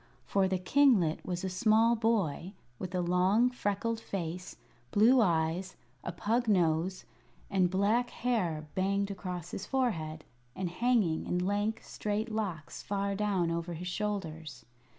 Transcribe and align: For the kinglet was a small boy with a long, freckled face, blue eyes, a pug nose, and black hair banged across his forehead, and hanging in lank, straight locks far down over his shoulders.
For 0.25 0.47
the 0.47 0.57
kinglet 0.57 1.23
was 1.23 1.43
a 1.43 1.49
small 1.49 1.95
boy 1.95 2.53
with 2.79 2.95
a 2.95 3.01
long, 3.01 3.51
freckled 3.51 3.99
face, 3.99 4.55
blue 4.89 5.21
eyes, 5.21 5.75
a 6.03 6.11
pug 6.11 6.47
nose, 6.47 7.05
and 7.51 7.69
black 7.69 8.09
hair 8.09 8.65
banged 8.73 9.11
across 9.11 9.51
his 9.51 9.67
forehead, 9.67 10.23
and 10.55 10.71
hanging 10.71 11.27
in 11.27 11.37
lank, 11.45 11.81
straight 11.83 12.31
locks 12.31 12.81
far 12.81 13.13
down 13.13 13.51
over 13.51 13.75
his 13.75 13.87
shoulders. 13.89 14.65